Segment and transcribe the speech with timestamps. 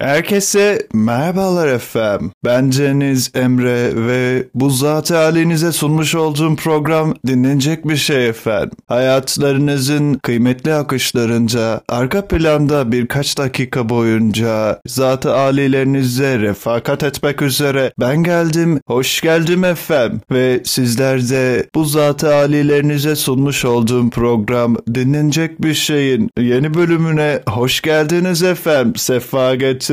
[0.00, 2.32] Herkese merhabalar efendim.
[2.44, 8.70] Ben Deniz Emre ve bu zat halinize sunmuş olduğum program dinlenecek bir şey efendim.
[8.88, 18.80] Hayatlarınızın kıymetli akışlarınca arka planda birkaç dakika boyunca zat halilerinize refakat etmek üzere ben geldim,
[18.86, 20.20] hoş geldim efendim.
[20.30, 27.80] Ve sizler de bu zat halilerinize sunmuş olduğum program dinlenecek bir şeyin yeni bölümüne hoş
[27.80, 28.96] geldiniz efendim.
[28.96, 29.89] Sefa getirdiniz.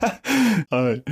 [0.70, 1.02] Ay.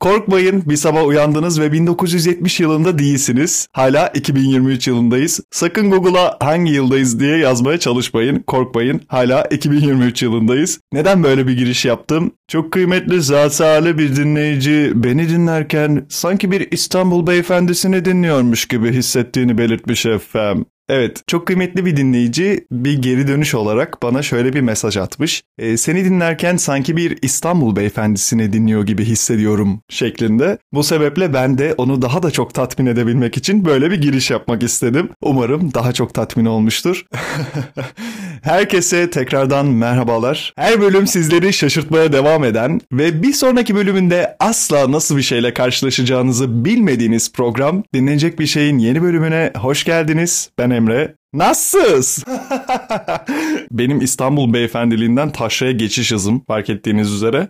[0.00, 3.68] Korkmayın bir sabah uyandınız ve 1970 yılında değilsiniz.
[3.72, 5.40] Hala 2023 yılındayız.
[5.50, 8.38] Sakın Google'a hangi yıldayız diye yazmaya çalışmayın.
[8.38, 9.00] Korkmayın.
[9.08, 10.80] Hala 2023 yılındayız.
[10.92, 12.32] Neden böyle bir giriş yaptım?
[12.48, 20.06] Çok kıymetli zatı bir dinleyici beni dinlerken sanki bir İstanbul beyefendisini dinliyormuş gibi hissettiğini belirtmiş
[20.06, 20.66] efendim.
[20.88, 25.42] Evet, çok kıymetli bir dinleyici bir geri dönüş olarak bana şöyle bir mesaj atmış.
[25.58, 30.58] E, seni dinlerken sanki bir İstanbul beyefendisini dinliyor gibi hissediyorum şeklinde.
[30.72, 34.62] Bu sebeple ben de onu daha da çok tatmin edebilmek için böyle bir giriş yapmak
[34.62, 35.08] istedim.
[35.20, 37.06] Umarım daha çok tatmin olmuştur.
[38.42, 40.52] Herkese tekrardan merhabalar.
[40.56, 46.64] Her bölüm sizleri şaşırtmaya devam eden ve bir sonraki bölümünde asla nasıl bir şeyle karşılaşacağınızı
[46.64, 50.50] bilmediğiniz program dinlenecek bir şeyin yeni bölümüne hoş geldiniz.
[50.58, 51.16] Ben Emre.
[51.34, 52.24] Nasılsınız?
[53.70, 57.48] Benim İstanbul beyefendiliğinden taşraya geçiş hızım fark ettiğiniz üzere.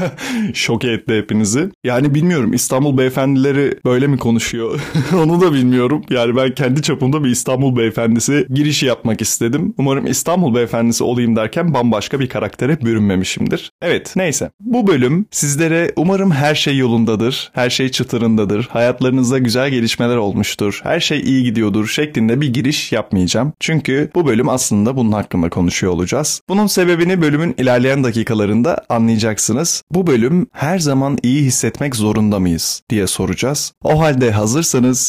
[0.54, 1.70] Şok etti hepinizi.
[1.84, 4.80] Yani bilmiyorum İstanbul beyefendileri böyle mi konuşuyor?
[5.14, 6.02] Onu da bilmiyorum.
[6.10, 9.74] Yani ben kendi çapımda bir İstanbul beyefendisi girişi yapmak istedim.
[9.78, 13.70] Umarım İstanbul beyefendisi olayım derken bambaşka bir karaktere bürünmemişimdir.
[13.82, 14.50] Evet neyse.
[14.60, 17.50] Bu bölüm sizlere umarım her şey yolundadır.
[17.54, 18.68] Her şey çıtırındadır.
[18.70, 20.80] Hayatlarınızda güzel gelişmeler olmuştur.
[20.82, 23.52] Her şey iyi gidiyordur şeklinde bir giriş yapmayacağım yapmayacağım.
[23.60, 26.40] Çünkü bu bölüm aslında bunun hakkında konuşuyor olacağız.
[26.48, 29.82] Bunun sebebini bölümün ilerleyen dakikalarında anlayacaksınız.
[29.90, 33.72] Bu bölüm her zaman iyi hissetmek zorunda mıyız diye soracağız.
[33.82, 35.06] O halde hazırsanız...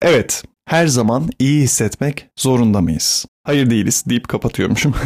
[0.00, 0.12] Şey.
[0.12, 3.26] Evet, her zaman iyi hissetmek zorunda mıyız?
[3.44, 4.94] Hayır değiliz deyip kapatıyormuşum.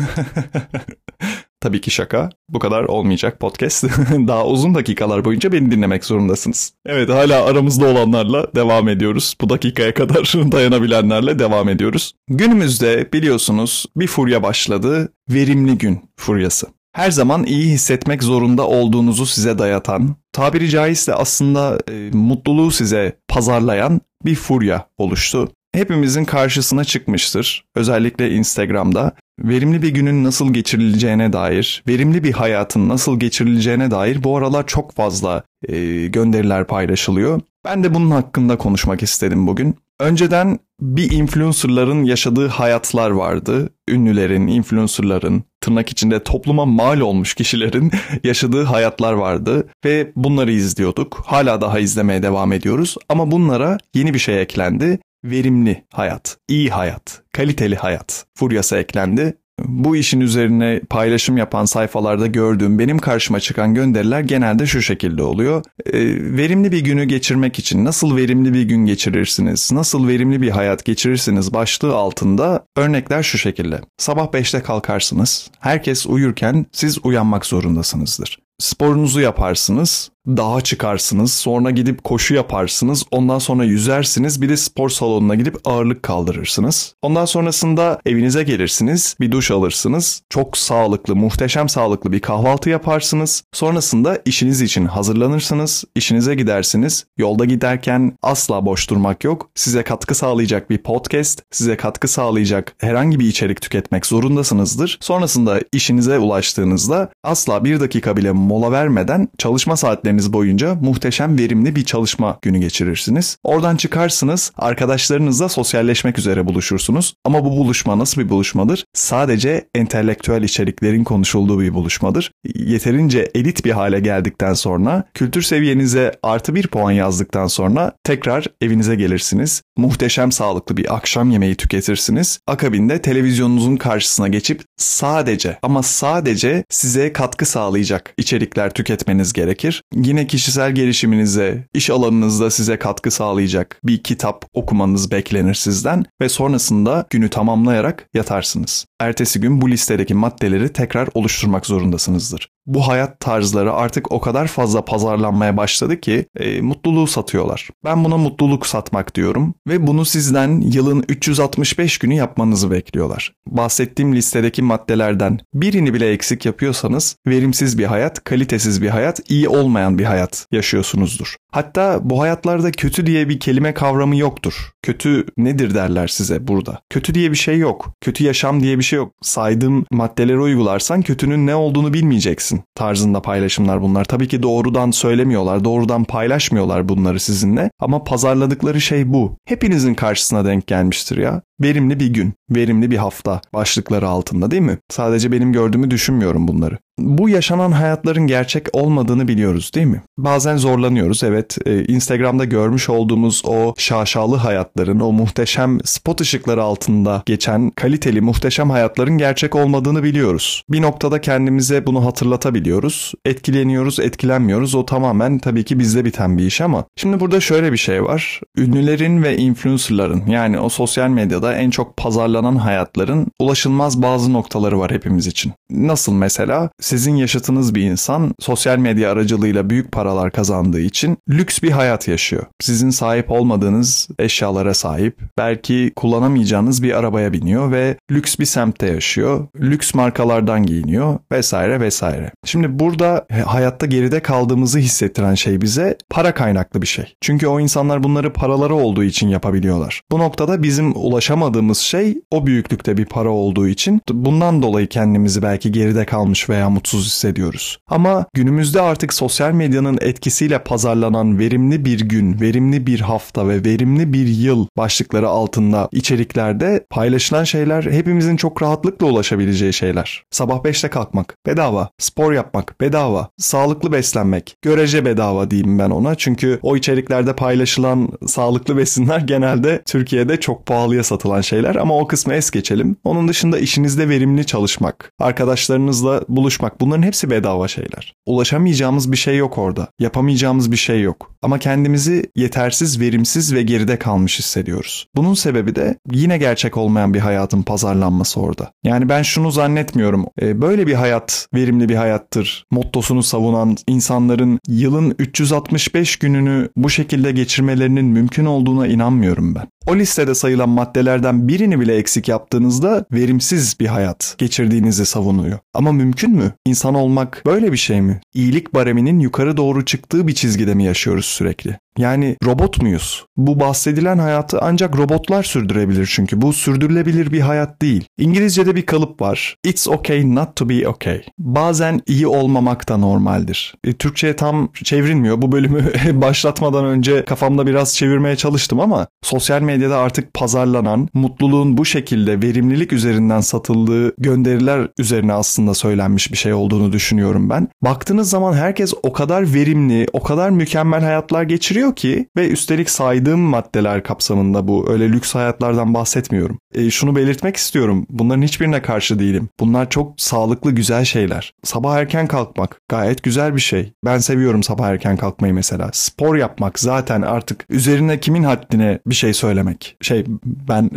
[1.65, 2.31] Tabii ki şaka.
[2.49, 3.85] Bu kadar olmayacak podcast.
[4.11, 6.73] Daha uzun dakikalar boyunca beni dinlemek zorundasınız.
[6.87, 9.37] Evet hala aramızda olanlarla devam ediyoruz.
[9.41, 12.15] Bu dakikaya kadar dayanabilenlerle devam ediyoruz.
[12.29, 15.13] Günümüzde biliyorsunuz bir furya başladı.
[15.31, 16.67] Verimli gün furyası.
[16.93, 24.01] Her zaman iyi hissetmek zorunda olduğunuzu size dayatan, tabiri caizse aslında e, mutluluğu size pazarlayan
[24.25, 27.65] bir furya oluştu hepimizin karşısına çıkmıştır.
[27.75, 34.37] Özellikle Instagram'da verimli bir günün nasıl geçirileceğine dair, verimli bir hayatın nasıl geçirileceğine dair bu
[34.37, 37.41] aralar çok fazla e, gönderiler paylaşılıyor.
[37.65, 39.77] Ben de bunun hakkında konuşmak istedim bugün.
[40.01, 43.71] Önceden bir influencerların yaşadığı hayatlar vardı.
[43.89, 47.93] Ünlülerin, influencerların, tırnak içinde topluma mal olmuş kişilerin
[48.25, 51.23] yaşadığı hayatlar vardı ve bunları izliyorduk.
[51.27, 57.23] Hala daha izlemeye devam ediyoruz ama bunlara yeni bir şey eklendi verimli hayat, iyi hayat,
[57.33, 59.37] kaliteli hayat furyası eklendi.
[59.65, 65.65] Bu işin üzerine paylaşım yapan sayfalarda gördüğüm benim karşıma çıkan gönderiler genelde şu şekilde oluyor.
[65.87, 65.99] E,
[66.37, 71.55] verimli bir günü geçirmek için nasıl verimli bir gün geçirirsiniz, nasıl verimli bir hayat geçirirsiniz
[71.55, 73.81] başlığı altında örnekler şu şekilde.
[73.99, 78.39] Sabah 5'te kalkarsınız, herkes uyurken siz uyanmak zorundasınızdır.
[78.59, 85.35] Sporunuzu yaparsınız, dağa çıkarsınız, sonra gidip koşu yaparsınız, ondan sonra yüzersiniz, bir de spor salonuna
[85.35, 86.95] gidip ağırlık kaldırırsınız.
[87.03, 93.45] Ondan sonrasında evinize gelirsiniz, bir duş alırsınız, çok sağlıklı, muhteşem sağlıklı bir kahvaltı yaparsınız.
[93.53, 97.05] Sonrasında işiniz için hazırlanırsınız, işinize gidersiniz.
[97.19, 99.51] Yolda giderken asla boş durmak yok.
[99.55, 104.99] Size katkı sağlayacak bir podcast, size katkı sağlayacak herhangi bir içerik tüketmek zorundasınızdır.
[105.01, 111.77] Sonrasında işinize ulaştığınızda asla bir dakika bile mola vermeden çalışma saatlerinizi saatleriniz boyunca muhteşem verimli
[111.77, 113.37] bir çalışma günü geçirirsiniz.
[113.45, 117.15] Oradan çıkarsınız, arkadaşlarınızla sosyalleşmek üzere buluşursunuz.
[117.25, 118.85] Ama bu buluşma nasıl bir buluşmadır?
[118.95, 122.31] Sadece entelektüel içeriklerin konuşulduğu bir buluşmadır.
[122.55, 128.95] Yeterince elit bir hale geldikten sonra, kültür seviyenize artı bir puan yazdıktan sonra tekrar evinize
[128.95, 129.63] gelirsiniz.
[129.77, 132.39] Muhteşem sağlıklı bir akşam yemeği tüketirsiniz.
[132.47, 140.75] Akabinde televizyonunuzun karşısına geçip sadece ama sadece size katkı sağlayacak içerikler tüketmeniz gerekir yine kişisel
[140.75, 148.09] gelişiminize, iş alanınızda size katkı sağlayacak bir kitap okumanız beklenir sizden ve sonrasında günü tamamlayarak
[148.15, 148.87] yatarsınız.
[149.01, 152.49] Ertesi gün bu listedeki maddeleri tekrar oluşturmak zorundasınızdır.
[152.67, 157.69] Bu hayat tarzları artık o kadar fazla pazarlanmaya başladı ki e, mutluluğu satıyorlar.
[157.85, 163.33] Ben buna mutluluk satmak diyorum ve bunu sizden yılın 365 günü yapmanızı bekliyorlar.
[163.47, 169.94] Bahsettiğim listedeki maddelerden birini bile eksik yapıyorsanız verimsiz bir hayat, kalitesiz bir hayat, iyi olmayan
[169.99, 171.37] bir hayat yaşıyorsunuzdur.
[171.53, 174.71] Hatta bu hayatlarda kötü diye bir kelime kavramı yoktur.
[174.83, 176.81] Kötü nedir derler size burada.
[176.91, 177.91] Kötü diye bir şey yok.
[178.01, 179.13] Kötü yaşam diye bir şey yok.
[179.23, 184.05] Saydığım maddeleri uygularsan kötünün ne olduğunu bilmeyeceksin tarzında paylaşımlar bunlar.
[184.05, 189.37] Tabii ki doğrudan söylemiyorlar, doğrudan paylaşmıyorlar bunları sizinle ama pazarladıkları şey bu.
[189.45, 191.43] Hepinizin karşısına denk gelmiştir ya.
[191.61, 194.79] Verimli bir gün, verimli bir hafta başlıkları altında değil mi?
[194.91, 196.79] Sadece benim gördüğümü düşünmüyorum bunları.
[196.99, 200.03] Bu yaşanan hayatların gerçek olmadığını biliyoruz değil mi?
[200.19, 201.59] Bazen zorlanıyoruz evet.
[201.67, 208.71] Ee, Instagram'da görmüş olduğumuz o şaşalı hayatların, o muhteşem spot ışıkları altında geçen kaliteli muhteşem
[208.71, 210.63] hayatların gerçek olmadığını biliyoruz.
[210.71, 213.13] Bir noktada kendimize bunu hatırlatabiliyoruz.
[213.25, 214.75] Etkileniyoruz, etkilenmiyoruz.
[214.75, 218.41] O tamamen tabii ki bizde biten bir iş ama şimdi burada şöyle bir şey var.
[218.57, 224.91] Ünlülerin ve influencerların yani o sosyal medyada en çok pazarlanan hayatların ulaşılmaz bazı noktaları var
[224.91, 225.53] hepimiz için.
[225.71, 226.71] Nasıl mesela?
[226.81, 232.47] Sizin yaşatınız bir insan sosyal medya aracılığıyla büyük paralar kazandığı için lüks bir hayat yaşıyor.
[232.61, 239.47] Sizin sahip olmadığınız eşyalara sahip, belki kullanamayacağınız bir arabaya biniyor ve lüks bir semtte yaşıyor.
[239.61, 242.31] Lüks markalardan giyiniyor vesaire vesaire.
[242.45, 247.15] Şimdi burada hayatta geride kaldığımızı hissettiren şey bize para kaynaklı bir şey.
[247.21, 250.01] Çünkü o insanlar bunları paraları olduğu için yapabiliyorlar.
[250.11, 251.34] Bu noktada bizim ulaşamadığımız
[251.79, 257.07] şey o büyüklükte bir para olduğu için bundan dolayı kendimizi belki geride kalmış veya mutsuz
[257.07, 257.79] hissediyoruz.
[257.89, 264.13] Ama günümüzde artık sosyal medyanın etkisiyle pazarlanan verimli bir gün, verimli bir hafta ve verimli
[264.13, 270.23] bir yıl başlıkları altında içeriklerde paylaşılan şeyler hepimizin çok rahatlıkla ulaşabileceği şeyler.
[270.31, 276.15] Sabah 5'te kalkmak bedava, spor yapmak bedava, sağlıklı beslenmek görece bedava diyeyim ben ona.
[276.15, 282.35] Çünkü o içeriklerde paylaşılan sağlıklı besinler genelde Türkiye'de çok pahalıya satılan şeyler ama o kısmı
[282.35, 282.97] es geçelim.
[283.05, 288.15] Onun dışında işinizde verimli çalışmak, arkadaşlarınızla buluşmak bunların hepsi bedava şeyler.
[288.27, 289.89] Ulaşamayacağımız bir şey yok orada.
[289.99, 291.31] Yapamayacağımız bir şey yok.
[291.43, 295.07] Ama kendimizi yetersiz, verimsiz ve geride kalmış hissediyoruz.
[295.17, 298.71] Bunun sebebi de yine gerçek olmayan bir hayatın pazarlanması orada.
[298.85, 300.27] Yani ben şunu zannetmiyorum.
[300.43, 302.65] E, böyle bir hayat verimli bir hayattır.
[302.71, 309.67] Mottosunu savunan insanların yılın 365 gününü bu şekilde geçirmelerinin mümkün olduğuna inanmıyorum ben.
[309.87, 315.59] O listede sayılan maddelerden birini bile eksik yaptığınızda verimsiz bir hayat geçirdiğinizi savunuyor.
[315.75, 316.53] Ama mümkün mü?
[316.67, 318.21] İnsan olmak böyle bir şey mi?
[318.35, 321.79] İyilik bareminin yukarı doğru çıktığı bir çizgide mi yaşıyoruz sürekli?
[321.99, 323.27] Yani robot muyuz?
[323.37, 328.05] Bu bahsedilen hayatı ancak robotlar sürdürebilir çünkü bu sürdürülebilir bir hayat değil.
[328.19, 329.57] İngilizce'de bir kalıp var.
[329.65, 331.23] It's okay not to be okay.
[331.39, 333.75] Bazen iyi olmamak da normaldir.
[333.85, 335.43] E, Türkçe'ye tam çevrilmiyor.
[335.43, 341.85] Bu bölümü başlatmadan önce kafamda biraz çevirmeye çalıştım ama sosyal medyada artık pazarlanan, mutluluğun bu
[341.85, 347.69] şekilde verimlilik üzerinden satıldığı gönderiler üzerine aslında söylenmiş bir şey olduğunu düşünüyorum ben.
[347.83, 353.41] Baktığınız zaman herkes o kadar verimli, o kadar mükemmel hayatlar geçiriyor ki ve üstelik saydığım
[353.41, 356.59] maddeler kapsamında bu öyle lüks hayatlardan bahsetmiyorum.
[356.75, 358.07] E, şunu belirtmek istiyorum.
[358.11, 359.49] Bunların hiçbirine karşı değilim.
[359.61, 361.55] Bunlar çok sağlıklı güzel şeyler.
[361.63, 363.93] Sabah erken kalkmak gayet güzel bir şey.
[364.05, 365.91] Ben seviyorum sabah erken kalkmayı mesela.
[365.93, 369.97] Spor yapmak zaten artık üzerine kimin haddine bir şey söylemek.
[370.01, 370.91] Şey ben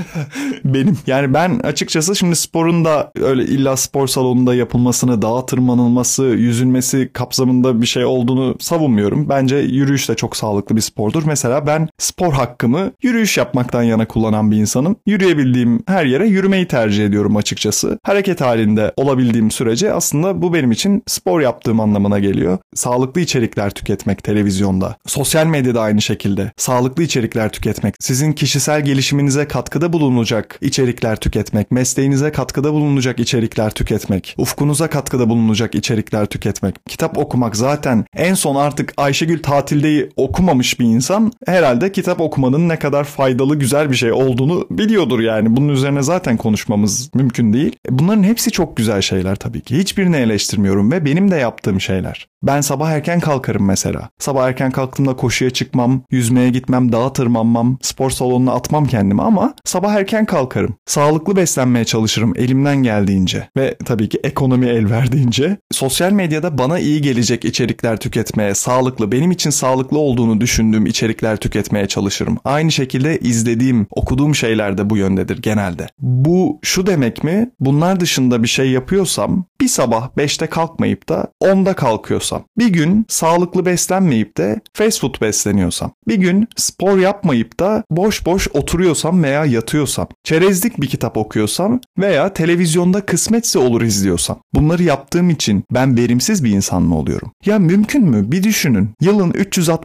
[0.64, 7.10] benim yani ben açıkçası şimdi sporun da öyle illa spor salonunda yapılmasını, dağa tırmanılması, yüzülmesi
[7.12, 9.28] kapsamında bir şey olduğunu savunmuyorum.
[9.28, 11.22] Bence yürüyüş de çok sağlıklı bir spordur.
[11.26, 14.96] Mesela ben spor hakkımı yürüyüş yapmaktan yana kullanan bir insanım.
[15.06, 17.98] Yürüyebildiğim her yere yürümeyi tercih ediyorum açıkçası.
[18.02, 22.58] Hareket halinde olabildiğim sürece aslında bu benim için spor yaptığım anlamına geliyor.
[22.74, 24.96] Sağlıklı içerikler tüketmek televizyonda.
[25.06, 26.52] Sosyal medyada aynı şekilde.
[26.56, 27.94] Sağlıklı içerikler tüketmek.
[28.00, 31.70] Sizin kişisel gelişiminize katkıda bulunacak içerikler tüketmek.
[31.70, 34.34] Mesleğinize katkıda bulunacak içerikler tüketmek.
[34.38, 36.74] Ufkunuza katkıda bulunacak içerikler tüketmek.
[36.88, 42.78] Kitap okumak zaten en son artık Ayşegül tatildeyi okumamış bir insan herhalde kitap okumanın ne
[42.78, 45.56] kadar faydalı güzel bir şey olduğunu biliyordur yani.
[45.56, 47.76] Bunun üzerine zaten konuşmamız mümkün değil.
[47.90, 49.78] Bunların hepsi çok güzel şeyler tabii ki.
[49.78, 52.28] Hiçbirini eleştirmiyorum ve benim de yaptığım şeyler.
[52.42, 54.08] Ben sabah erken kalkarım mesela.
[54.18, 59.92] Sabah erken kalktığımda koşuya çıkmam, yüzmeye gitmem, dağa tırmanmam, spor salonuna atmam kendimi ama sabah
[59.92, 60.76] erken kalkarım.
[60.86, 65.56] Sağlıklı beslenmeye çalışırım elimden geldiğince ve tabii ki ekonomi el verdiğince.
[65.72, 71.88] Sosyal medyada bana iyi gelecek içerikler tüketmeye, sağlıklı, benim için sağlıklı olduğunu düşündüğüm içerikler tüketmeye
[71.88, 72.38] çalışırım.
[72.44, 75.86] Aynı şekilde izlediğim, okuduğum şeyler de bu yöndedir genelde.
[75.98, 77.50] Bu şu demek mi?
[77.60, 83.66] Bunlar dışında bir şey yapıyorsam bir sabah 5'te kalkmayıp da 10'da kalkıyorsam, bir gün sağlıklı
[83.66, 90.08] beslenmeyip de fast food besleniyorsam, bir gün spor yapmayıp da boş boş oturuyorsam veya yatıyorsam,
[90.24, 96.50] çerezlik bir kitap okuyorsam veya televizyonda kısmetse olur izliyorsam, bunları yaptığım için ben verimsiz bir
[96.50, 97.30] insan mı oluyorum?
[97.46, 98.32] Ya mümkün mü?
[98.32, 98.90] Bir düşünün.
[99.00, 99.32] Yılın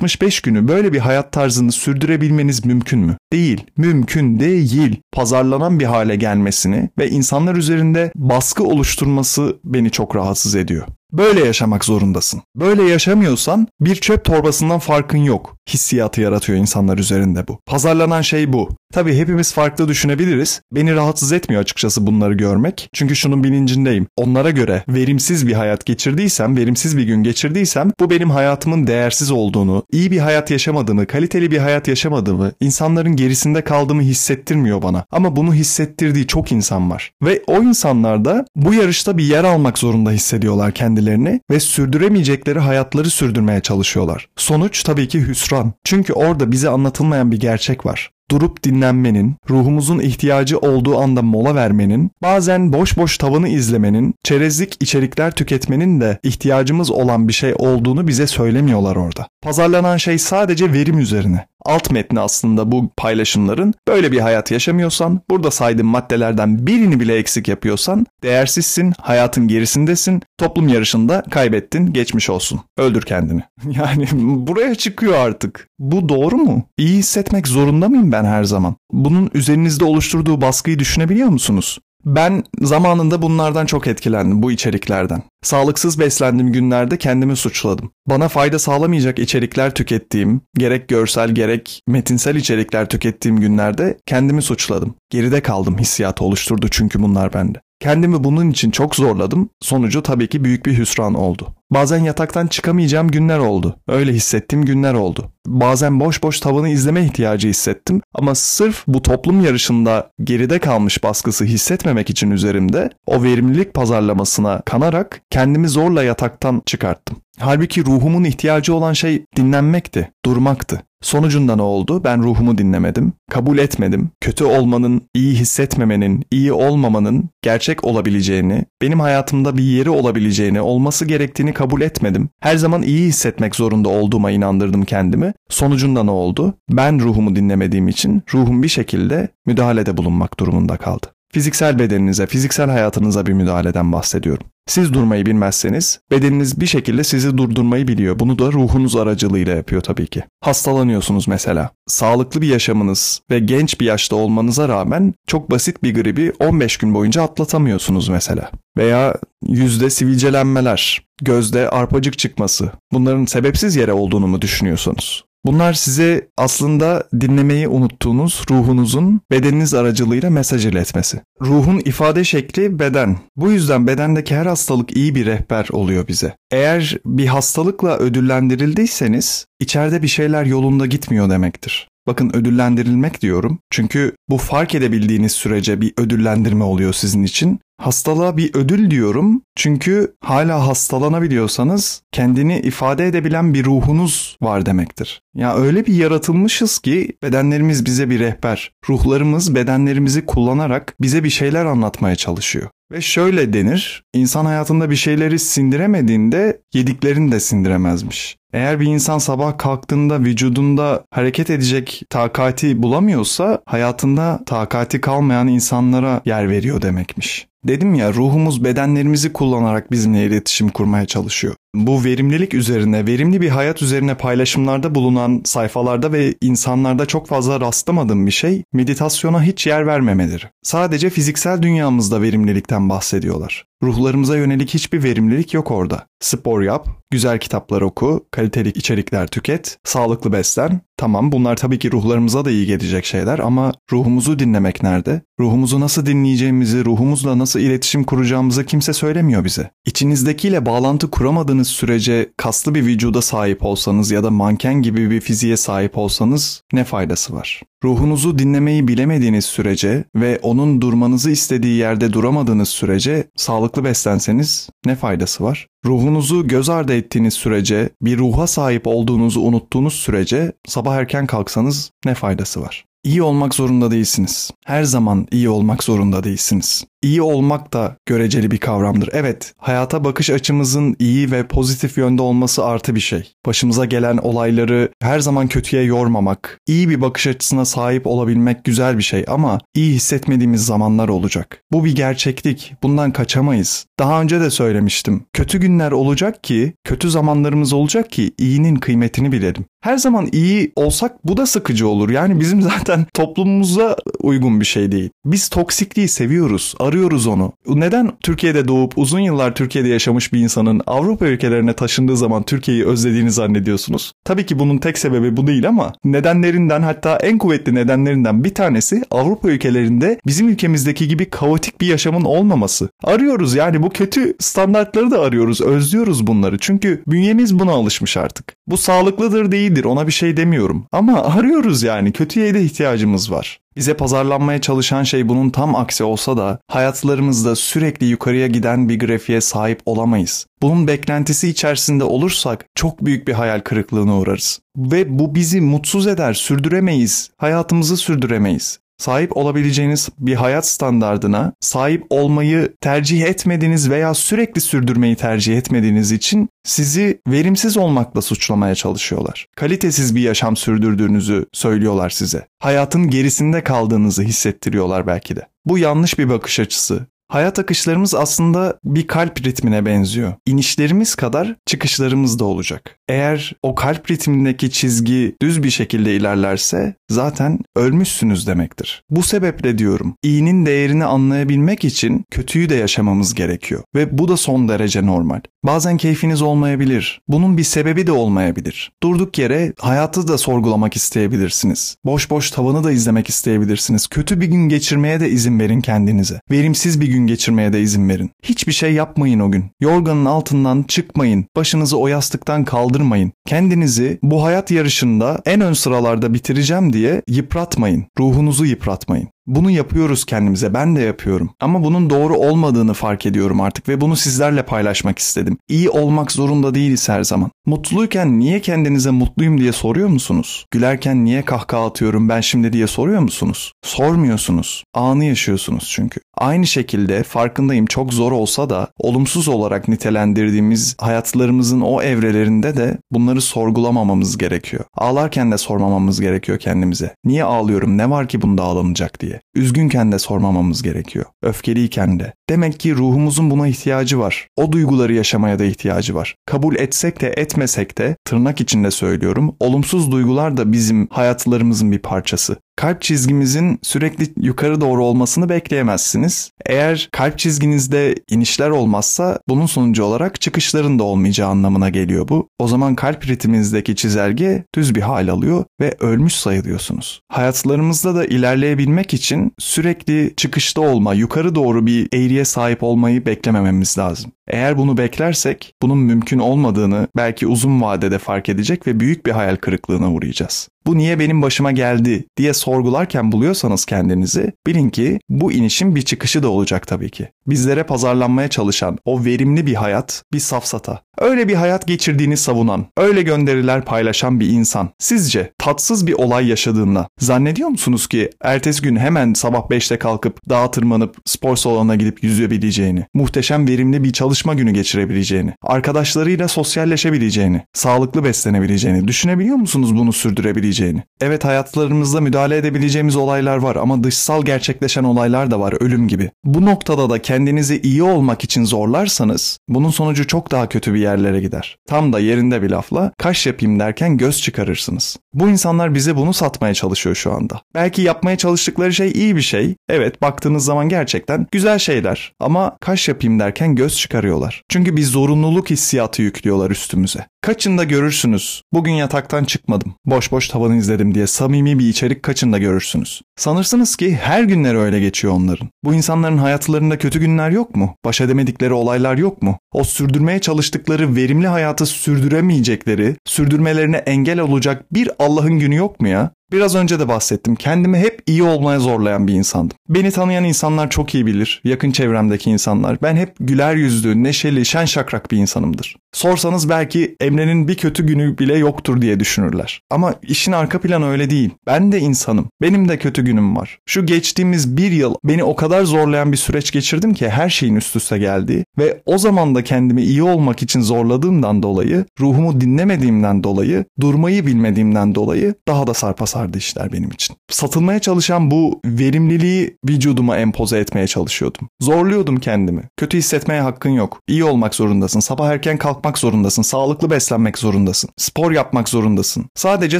[0.09, 3.17] 365 günü böyle bir hayat tarzını sürdürebilmeniz mümkün mü?
[3.33, 3.65] Değil.
[3.77, 5.01] Mümkün değil.
[5.11, 10.87] Pazarlanan bir hale gelmesini ve insanlar üzerinde baskı oluşturması beni çok rahatsız ediyor.
[11.13, 12.41] Böyle yaşamak zorundasın.
[12.55, 15.55] Böyle yaşamıyorsan bir çöp torbasından farkın yok.
[15.69, 17.59] Hissiyatı yaratıyor insanlar üzerinde bu.
[17.65, 18.69] Pazarlanan şey bu.
[18.93, 20.61] Tabii hepimiz farklı düşünebiliriz.
[20.71, 22.89] Beni rahatsız etmiyor açıkçası bunları görmek.
[22.93, 24.07] Çünkü şunun bilincindeyim.
[24.17, 29.83] Onlara göre verimsiz bir hayat geçirdiysem, verimsiz bir gün geçirdiysem bu benim hayatımın değersiz olduğunu,
[29.91, 35.05] iyi bir hayat yaşamadığımı, kaliteli bir hayat yaşamadığımı, insanların gerisinde kaldığımı hissettirmiyor bana.
[35.11, 37.11] Ama bunu hissettirdiği çok insan var.
[37.23, 43.09] Ve o insanlar da bu yarışta bir yer almak zorunda hissediyorlar kendilerini ve sürdüremeyecekleri hayatları
[43.09, 44.29] sürdürmeye çalışıyorlar.
[44.35, 45.73] Sonuç tabii ki hüsran.
[45.83, 52.12] Çünkü orada bize anlatılmayan bir gerçek var durup dinlenmenin, ruhumuzun ihtiyacı olduğu anda mola vermenin,
[52.21, 58.27] bazen boş boş tavanı izlemenin, çerezlik içerikler tüketmenin de ihtiyacımız olan bir şey olduğunu bize
[58.27, 59.27] söylemiyorlar orada.
[59.41, 61.45] Pazarlanan şey sadece verim üzerine.
[61.65, 67.48] Alt metni aslında bu paylaşımların böyle bir hayat yaşamıyorsan, burada saydığım maddelerden birini bile eksik
[67.48, 72.59] yapıyorsan değersizsin, hayatın gerisindesin, toplum yarışında kaybettin, geçmiş olsun.
[72.77, 73.43] Öldür kendini.
[73.69, 74.07] Yani
[74.48, 75.68] buraya çıkıyor artık.
[75.79, 76.63] Bu doğru mu?
[76.77, 78.75] İyi hissetmek zorunda mıyım ben her zaman?
[78.91, 81.79] Bunun üzerinizde oluşturduğu baskıyı düşünebiliyor musunuz?
[82.05, 85.24] Ben zamanında bunlardan çok etkilendim bu içeriklerden.
[85.43, 87.91] Sağlıksız beslendiğim günlerde kendimi suçladım.
[88.07, 94.95] Bana fayda sağlamayacak içerikler tükettiğim, gerek görsel gerek metinsel içerikler tükettiğim günlerde kendimi suçladım.
[95.09, 97.62] Geride kaldım hissiyatı oluşturdu çünkü bunlar bende.
[97.79, 99.50] Kendimi bunun için çok zorladım.
[99.62, 101.48] Sonucu tabii ki büyük bir hüsran oldu.
[101.71, 103.75] Bazen yataktan çıkamayacağım günler oldu.
[103.88, 105.31] Öyle hissettiğim günler oldu.
[105.47, 111.45] Bazen boş boş tavanı izleme ihtiyacı hissettim ama sırf bu toplum yarışında geride kalmış baskısı
[111.45, 117.17] hissetmemek için üzerimde o verimlilik pazarlamasına kanarak kendimi zorla yataktan çıkarttım.
[117.39, 120.81] Halbuki ruhumun ihtiyacı olan şey dinlenmekti, durmaktı.
[121.01, 122.03] Sonucunda ne oldu?
[122.03, 124.09] Ben ruhumu dinlemedim, kabul etmedim.
[124.21, 131.53] Kötü olmanın, iyi hissetmemenin, iyi olmamanın gerçek olabileceğini, benim hayatımda bir yeri olabileceğini, olması gerektiğini
[131.59, 132.29] kabul etmedim.
[132.39, 135.33] Her zaman iyi hissetmek zorunda olduğuma inandırdım kendimi.
[135.49, 136.53] Sonucunda ne oldu?
[136.69, 141.07] Ben ruhumu dinlemediğim için ruhum bir şekilde müdahalede bulunmak durumunda kaldı.
[141.33, 144.47] Fiziksel bedeninize, fiziksel hayatınıza bir müdahaleden bahsediyorum.
[144.67, 148.19] Siz durmayı bilmezseniz bedeniniz bir şekilde sizi durdurmayı biliyor.
[148.19, 150.23] Bunu da ruhunuz aracılığıyla yapıyor tabii ki.
[150.41, 151.69] Hastalanıyorsunuz mesela.
[151.87, 156.93] Sağlıklı bir yaşamınız ve genç bir yaşta olmanıza rağmen çok basit bir gribi 15 gün
[156.93, 158.51] boyunca atlatamıyorsunuz mesela.
[158.77, 159.15] Veya
[159.47, 162.71] yüzde sivilcelenmeler, gözde arpacık çıkması.
[162.91, 165.23] Bunların sebepsiz yere olduğunu mu düşünüyorsunuz?
[165.45, 171.21] Bunlar size aslında dinlemeyi unuttuğunuz ruhunuzun bedeniniz aracılığıyla mesaj iletmesi.
[171.41, 173.17] Ruhun ifade şekli beden.
[173.35, 176.35] Bu yüzden bedendeki her hastalık iyi bir rehber oluyor bize.
[176.51, 181.88] Eğer bir hastalıkla ödüllendirildiyseniz içeride bir şeyler yolunda gitmiyor demektir.
[182.07, 183.59] Bakın ödüllendirilmek diyorum.
[183.69, 187.59] Çünkü bu fark edebildiğiniz sürece bir ödüllendirme oluyor sizin için.
[187.79, 195.21] Hastalığa bir ödül diyorum çünkü hala hastalanabiliyorsanız kendini ifade edebilen bir ruhunuz var demektir.
[195.36, 198.71] Ya öyle bir yaratılmışız ki bedenlerimiz bize bir rehber.
[198.89, 202.69] Ruhlarımız bedenlerimizi kullanarak bize bir şeyler anlatmaya çalışıyor.
[202.91, 208.38] Ve şöyle denir, insan hayatında bir şeyleri sindiremediğinde yediklerini de sindiremezmiş.
[208.53, 216.50] Eğer bir insan sabah kalktığında vücudunda hareket edecek takati bulamıyorsa hayatında takati kalmayan insanlara yer
[216.50, 217.48] veriyor demekmiş.
[217.63, 221.55] Dedim ya ruhumuz bedenlerimizi kullanarak bizimle iletişim kurmaya çalışıyor.
[221.75, 228.25] Bu verimlilik üzerine, verimli bir hayat üzerine paylaşımlarda bulunan sayfalarda ve insanlarda çok fazla rastlamadığım
[228.25, 230.43] bir şey meditasyona hiç yer vermemeleri.
[230.63, 233.65] Sadece fiziksel dünyamızda verimlilikten bahsediyorlar.
[233.83, 236.05] Ruhlarımıza yönelik hiçbir verimlilik yok orada.
[236.19, 240.81] Spor yap, güzel kitaplar oku, kaliteli içerikler tüket, sağlıklı beslen.
[240.99, 245.21] Tamam bunlar tabii ki ruhlarımıza da iyi gelecek şeyler ama ruhumuzu dinlemek nerede?
[245.39, 249.69] Ruhumuzu nasıl dinleyeceğimizi, ruhumuzla nasıl iletişim kuracağımızı kimse söylemiyor bize.
[249.85, 255.57] İçinizdekiyle bağlantı kuramadığınız sürece kaslı bir vücuda sahip olsanız ya da manken gibi bir fiziğe
[255.57, 257.61] sahip olsanız ne faydası var?
[257.83, 265.43] Ruhunuzu dinlemeyi bilemediğiniz sürece ve onun durmanızı istediği yerde duramadığınız sürece sağlıklı beslenseniz ne faydası
[265.43, 265.67] var?
[265.86, 272.13] Ruhunuzu göz ardı ettiğiniz sürece, bir ruha sahip olduğunuzu unuttuğunuz sürece sabah erken kalksanız ne
[272.13, 272.88] faydası var?
[273.03, 274.51] İyi olmak zorunda değilsiniz.
[274.65, 276.85] Her zaman iyi olmak zorunda değilsiniz.
[277.01, 279.09] İyi olmak da göreceli bir kavramdır.
[279.13, 283.33] Evet, hayata bakış açımızın iyi ve pozitif yönde olması artı bir şey.
[283.45, 289.03] Başımıza gelen olayları her zaman kötüye yormamak, iyi bir bakış açısına sahip olabilmek güzel bir
[289.03, 291.63] şey ama iyi hissetmediğimiz zamanlar olacak.
[291.71, 292.73] Bu bir gerçeklik.
[292.83, 293.85] Bundan kaçamayız.
[293.99, 295.23] Daha önce de söylemiştim.
[295.33, 299.65] Kötü günler olacak ki, kötü zamanlarımız olacak ki iyinin kıymetini bilelim.
[299.81, 302.09] Her zaman iyi olsak bu da sıkıcı olur.
[302.09, 305.09] Yani bizim zaten toplumumuza uygun bir şey değil.
[305.25, 307.51] Biz toksikliği seviyoruz arıyoruz onu.
[307.67, 313.31] Neden Türkiye'de doğup uzun yıllar Türkiye'de yaşamış bir insanın Avrupa ülkelerine taşındığı zaman Türkiye'yi özlediğini
[313.31, 314.13] zannediyorsunuz?
[314.25, 319.03] Tabii ki bunun tek sebebi bu değil ama nedenlerinden hatta en kuvvetli nedenlerinden bir tanesi
[319.12, 322.89] Avrupa ülkelerinde bizim ülkemizdeki gibi kaotik bir yaşamın olmaması.
[323.03, 326.57] Arıyoruz yani bu kötü standartları da arıyoruz, özlüyoruz bunları.
[326.57, 328.53] Çünkü bünyemiz buna alışmış artık.
[328.67, 330.85] Bu sağlıklıdır değildir ona bir şey demiyorum.
[330.91, 333.59] Ama arıyoruz yani kötüye de ihtiyacımız var.
[333.75, 339.41] Bize pazarlanmaya çalışan şey bunun tam aksi olsa da hayatlarımızda sürekli yukarıya giden bir grafiğe
[339.41, 340.45] sahip olamayız.
[340.61, 344.59] Bunun beklentisi içerisinde olursak çok büyük bir hayal kırıklığına uğrarız.
[344.77, 352.73] Ve bu bizi mutsuz eder, sürdüremeyiz, hayatımızı sürdüremeyiz sahip olabileceğiniz bir hayat standardına sahip olmayı
[352.81, 359.45] tercih etmediğiniz veya sürekli sürdürmeyi tercih etmediğiniz için sizi verimsiz olmakla suçlamaya çalışıyorlar.
[359.55, 362.47] Kalitesiz bir yaşam sürdürdüğünüzü söylüyorlar size.
[362.59, 365.47] Hayatın gerisinde kaldığınızı hissettiriyorlar belki de.
[365.65, 367.07] Bu yanlış bir bakış açısı.
[367.29, 370.33] Hayat akışlarımız aslında bir kalp ritmine benziyor.
[370.45, 373.00] İnişlerimiz kadar çıkışlarımız da olacak.
[373.09, 379.03] Eğer o kalp ritmindeki çizgi düz bir şekilde ilerlerse zaten ölmüşsünüz demektir.
[379.09, 383.83] Bu sebeple diyorum iyinin değerini anlayabilmek için kötüyü de yaşamamız gerekiyor.
[383.95, 385.41] Ve bu da son derece normal.
[385.63, 387.21] Bazen keyfiniz olmayabilir.
[387.27, 388.91] Bunun bir sebebi de olmayabilir.
[389.03, 391.95] Durduk yere hayatı da sorgulamak isteyebilirsiniz.
[392.05, 394.07] Boş boş tavanı da izlemek isteyebilirsiniz.
[394.07, 396.41] Kötü bir gün geçirmeye de izin verin kendinize.
[396.51, 398.31] Verimsiz bir gün geçirmeye de izin verin.
[398.43, 399.65] Hiçbir şey yapmayın o gün.
[399.81, 401.45] Yorganın altından çıkmayın.
[401.55, 403.31] Başınızı o yastıktan kaldırmayın.
[403.47, 408.05] Kendinizi bu hayat yarışında en ön sıralarda bitireceğim diye yıpratmayın.
[408.19, 409.27] Ruhunuzu yıpratmayın.
[409.49, 410.73] Bunu yapıyoruz kendimize.
[410.73, 411.49] Ben de yapıyorum.
[411.59, 415.57] Ama bunun doğru olmadığını fark ediyorum artık ve bunu sizlerle paylaşmak istedim.
[415.67, 417.51] İyi olmak zorunda değiliz her zaman.
[417.65, 420.65] Mutluyken niye kendinize mutluyum diye soruyor musunuz?
[420.71, 423.73] Gülerken niye kahkaha atıyorum ben şimdi diye soruyor musunuz?
[423.83, 424.83] Sormuyorsunuz.
[424.93, 426.19] Anı yaşıyorsunuz çünkü.
[426.38, 433.41] Aynı şekilde farkındayım çok zor olsa da olumsuz olarak nitelendirdiğimiz hayatlarımızın o evrelerinde de bunları
[433.41, 434.83] sorgulamamamız gerekiyor.
[434.95, 437.15] Ağlarken de sormamamız gerekiyor kendimize.
[437.25, 437.97] Niye ağlıyorum?
[437.97, 439.38] Ne var ki bunda ağlanacak diye.
[439.56, 441.25] Üzgünken de sormamamız gerekiyor.
[441.43, 442.34] Öfkeliyken de.
[442.49, 444.47] Demek ki ruhumuzun buna ihtiyacı var.
[444.56, 446.36] O duyguları yaşamaya da ihtiyacı var.
[446.45, 449.56] Kabul etsek de etmesek de tırnak içinde söylüyorum.
[449.60, 456.51] Olumsuz duygular da bizim hayatlarımızın bir parçası kalp çizgimizin sürekli yukarı doğru olmasını bekleyemezsiniz.
[456.65, 462.49] Eğer kalp çizginizde inişler olmazsa bunun sonucu olarak çıkışların da olmayacağı anlamına geliyor bu.
[462.59, 467.21] O zaman kalp ritminizdeki çizelge düz bir hal alıyor ve ölmüş sayılıyorsunuz.
[467.29, 474.31] Hayatlarımızda da ilerleyebilmek için sürekli çıkışta olma, yukarı doğru bir eğriye sahip olmayı beklemememiz lazım.
[474.49, 479.55] Eğer bunu beklersek bunun mümkün olmadığını belki uzun vadede fark edecek ve büyük bir hayal
[479.55, 480.69] kırıklığına uğrayacağız.
[480.85, 486.43] Bu niye benim başıma geldi diye sorgularken buluyorsanız kendinizi bilin ki bu inişin bir çıkışı
[486.43, 487.29] da olacak tabii ki.
[487.47, 491.01] Bizlere pazarlanmaya çalışan o verimli bir hayat bir safsata.
[491.17, 497.07] Öyle bir hayat geçirdiğini savunan, öyle gönderiler paylaşan bir insan sizce tatsız bir olay yaşadığında
[497.19, 503.05] zannediyor musunuz ki ertesi gün hemen sabah 5'te kalkıp dağa tırmanıp spor salonuna gidip yüzebileceğini,
[503.13, 511.04] muhteşem verimli bir çalış çalışma günü geçirebileceğini, arkadaşlarıyla sosyalleşebileceğini, sağlıklı beslenebileceğini, düşünebiliyor musunuz bunu sürdürebileceğini?
[511.21, 516.32] Evet hayatlarımızda müdahale edebileceğimiz olaylar var ama dışsal gerçekleşen olaylar da var ölüm gibi.
[516.43, 521.39] Bu noktada da kendinizi iyi olmak için zorlarsanız bunun sonucu çok daha kötü bir yerlere
[521.39, 521.78] gider.
[521.88, 525.17] Tam da yerinde bir lafla kaş yapayım derken göz çıkarırsınız.
[525.34, 527.62] Bu insanlar bize bunu satmaya çalışıyor şu anda.
[527.75, 529.75] Belki yapmaya çalıştıkları şey iyi bir şey.
[529.89, 533.97] Evet baktığınız zaman gerçekten güzel şeyler ama kaş yapayım derken göz
[534.29, 534.63] çıkarıyorlar.
[534.69, 537.27] Çünkü bir zorunluluk hissiyatı yüklüyorlar üstümüze.
[537.41, 538.61] Kaçında görürsünüz.
[538.73, 539.93] Bugün yataktan çıkmadım.
[540.05, 543.21] Boş boş tavanı izledim diye samimi bir içerik kaçında görürsünüz.
[543.37, 545.67] Sanırsınız ki her günleri öyle geçiyor onların.
[545.83, 547.95] Bu insanların hayatlarında kötü günler yok mu?
[548.05, 549.57] Baş edemedikleri olaylar yok mu?
[549.73, 556.31] O sürdürmeye çalıştıkları verimli hayatı sürdüremeyecekleri, sürdürmelerine engel olacak bir Allah'ın günü yok mu ya?
[556.51, 557.55] Biraz önce de bahsettim.
[557.55, 559.77] Kendimi hep iyi olmaya zorlayan bir insandım.
[559.89, 561.62] Beni tanıyan insanlar çok iyi bilir.
[561.63, 562.97] Yakın çevremdeki insanlar.
[563.01, 565.95] Ben hep güler yüzlü, neşeli, şen şakrak bir insanımdır.
[566.13, 569.82] Sorsanız belki Emre'nin bir kötü günü bile yoktur diye düşünürler.
[569.89, 571.50] Ama işin arka planı öyle değil.
[571.67, 572.48] Ben de insanım.
[572.62, 573.80] Benim de kötü günüm var.
[573.86, 577.95] Şu geçtiğimiz bir yıl beni o kadar zorlayan bir süreç geçirdim ki her şeyin üst
[577.95, 578.65] üste geldi.
[578.78, 585.15] Ve o zaman da kendimi iyi olmak için zorladığımdan dolayı, ruhumu dinlemediğimden dolayı, durmayı bilmediğimden
[585.15, 587.36] dolayı daha da sarpa sardı işler benim için.
[587.50, 591.69] Satılmaya çalışan bu verimliliği vücuduma empoze etmeye çalışıyordum.
[591.82, 592.84] Zorluyordum kendimi.
[592.98, 594.22] Kötü hissetmeye hakkın yok.
[594.28, 595.19] İyi olmak zorundasın.
[595.19, 596.62] Sabah erken kalkmak zorundasın.
[596.62, 598.09] Sağlıklı beslenmek zorundasın.
[598.17, 599.45] Spor yapmak zorundasın.
[599.55, 599.99] Sadece